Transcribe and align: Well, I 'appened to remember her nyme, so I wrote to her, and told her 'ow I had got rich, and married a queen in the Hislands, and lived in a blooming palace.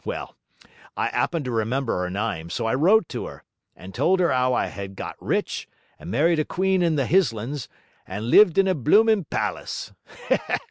Well, 0.03 0.35
I 0.97 1.09
'appened 1.09 1.45
to 1.45 1.51
remember 1.51 1.99
her 2.01 2.09
nyme, 2.09 2.49
so 2.49 2.65
I 2.65 2.73
wrote 2.73 3.07
to 3.09 3.27
her, 3.27 3.43
and 3.75 3.93
told 3.93 4.19
her 4.19 4.31
'ow 4.33 4.51
I 4.51 4.65
had 4.65 4.95
got 4.95 5.15
rich, 5.21 5.69
and 5.99 6.09
married 6.09 6.39
a 6.39 6.43
queen 6.43 6.81
in 6.81 6.95
the 6.95 7.05
Hislands, 7.05 7.69
and 8.07 8.31
lived 8.31 8.57
in 8.57 8.67
a 8.67 8.73
blooming 8.73 9.25
palace. 9.25 9.93